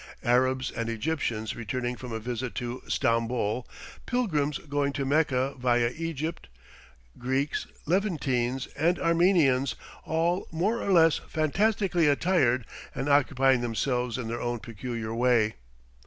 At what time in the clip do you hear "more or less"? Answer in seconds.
10.51-11.19